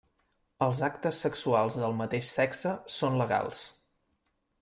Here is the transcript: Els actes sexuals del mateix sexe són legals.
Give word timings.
Els 0.67 0.79
actes 0.87 1.19
sexuals 1.25 1.77
del 1.83 1.93
mateix 1.99 2.31
sexe 2.39 2.73
són 2.97 3.21
legals. 3.23 3.61